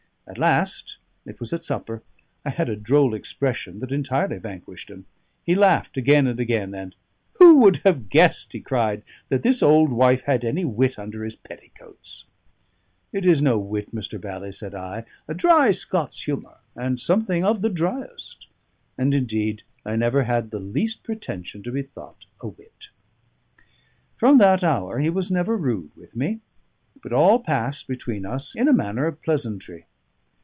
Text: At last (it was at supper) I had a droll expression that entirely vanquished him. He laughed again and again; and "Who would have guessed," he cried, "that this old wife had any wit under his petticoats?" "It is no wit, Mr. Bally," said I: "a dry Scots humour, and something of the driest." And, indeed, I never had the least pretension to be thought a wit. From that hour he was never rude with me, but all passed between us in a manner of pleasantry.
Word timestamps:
At 0.27 0.37
last 0.37 0.97
(it 1.25 1.41
was 1.41 1.51
at 1.51 1.65
supper) 1.65 2.03
I 2.45 2.51
had 2.51 2.69
a 2.69 2.77
droll 2.77 3.13
expression 3.13 3.79
that 3.81 3.91
entirely 3.91 4.37
vanquished 4.37 4.89
him. 4.89 5.05
He 5.43 5.55
laughed 5.55 5.97
again 5.97 6.25
and 6.25 6.39
again; 6.39 6.73
and 6.73 6.95
"Who 7.33 7.57
would 7.59 7.77
have 7.83 8.07
guessed," 8.07 8.53
he 8.53 8.61
cried, 8.61 9.03
"that 9.27 9.43
this 9.43 9.61
old 9.61 9.91
wife 9.91 10.21
had 10.21 10.45
any 10.45 10.63
wit 10.63 10.97
under 10.97 11.25
his 11.25 11.35
petticoats?" 11.35 12.23
"It 13.11 13.25
is 13.25 13.41
no 13.41 13.59
wit, 13.59 13.93
Mr. 13.93 14.21
Bally," 14.21 14.53
said 14.53 14.73
I: 14.73 15.03
"a 15.27 15.33
dry 15.33 15.71
Scots 15.71 16.21
humour, 16.23 16.59
and 16.77 16.97
something 17.01 17.43
of 17.43 17.61
the 17.61 17.69
driest." 17.69 18.47
And, 18.97 19.13
indeed, 19.13 19.63
I 19.85 19.97
never 19.97 20.23
had 20.23 20.51
the 20.51 20.59
least 20.61 21.03
pretension 21.03 21.61
to 21.63 21.73
be 21.73 21.81
thought 21.81 22.23
a 22.39 22.47
wit. 22.47 22.87
From 24.15 24.37
that 24.37 24.63
hour 24.63 24.99
he 24.99 25.09
was 25.09 25.29
never 25.29 25.57
rude 25.57 25.91
with 25.97 26.15
me, 26.15 26.39
but 27.03 27.11
all 27.11 27.37
passed 27.39 27.85
between 27.85 28.25
us 28.25 28.55
in 28.55 28.69
a 28.69 28.73
manner 28.73 29.07
of 29.07 29.21
pleasantry. 29.21 29.87